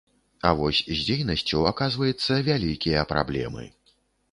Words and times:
А 0.47 0.53
вось 0.61 0.79
з 0.87 0.95
дзейнасцю, 1.07 1.59
аказваецца, 1.73 2.39
вялікія 2.49 3.07
праблемы. 3.15 3.71